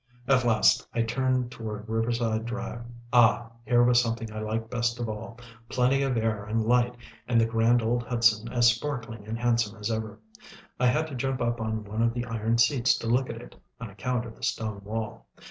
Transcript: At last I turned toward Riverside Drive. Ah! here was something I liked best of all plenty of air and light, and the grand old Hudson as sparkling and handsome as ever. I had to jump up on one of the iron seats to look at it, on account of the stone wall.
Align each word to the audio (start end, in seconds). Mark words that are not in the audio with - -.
At 0.27 0.43
last 0.45 0.87
I 0.95 1.03
turned 1.03 1.51
toward 1.51 1.87
Riverside 1.87 2.45
Drive. 2.47 2.81
Ah! 3.13 3.51
here 3.65 3.83
was 3.83 4.01
something 4.01 4.33
I 4.33 4.39
liked 4.39 4.71
best 4.71 4.99
of 4.99 5.07
all 5.07 5.37
plenty 5.69 6.01
of 6.01 6.17
air 6.17 6.43
and 6.43 6.65
light, 6.65 6.95
and 7.27 7.39
the 7.39 7.45
grand 7.45 7.83
old 7.83 8.01
Hudson 8.07 8.51
as 8.51 8.65
sparkling 8.73 9.27
and 9.27 9.37
handsome 9.37 9.77
as 9.77 9.91
ever. 9.91 10.17
I 10.79 10.87
had 10.87 11.05
to 11.09 11.13
jump 11.15 11.39
up 11.39 11.61
on 11.61 11.83
one 11.83 12.01
of 12.01 12.15
the 12.15 12.25
iron 12.25 12.57
seats 12.57 12.97
to 12.97 13.05
look 13.05 13.29
at 13.29 13.39
it, 13.43 13.55
on 13.79 13.91
account 13.91 14.25
of 14.25 14.35
the 14.35 14.41
stone 14.41 14.81
wall. 14.83 15.27